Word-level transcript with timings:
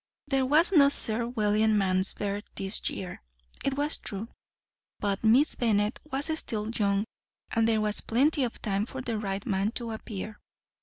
There 0.27 0.47
was 0.47 0.71
no 0.71 0.89
Sir 0.89 1.27
William 1.27 1.77
Manvers 1.77 2.41
this 2.55 2.89
year, 2.89 3.21
it 3.63 3.75
was 3.75 3.99
true; 3.99 4.29
but 4.99 5.23
Miss 5.23 5.53
Bennet 5.53 5.99
was 6.11 6.35
still 6.39 6.71
young, 6.71 7.05
and 7.51 7.67
there 7.67 7.81
was 7.81 8.01
plenty 8.01 8.43
of 8.43 8.59
time 8.63 8.87
for 8.87 9.03
the 9.03 9.19
right 9.19 9.45
man 9.45 9.69
to 9.73 9.91
appear. 9.91 10.39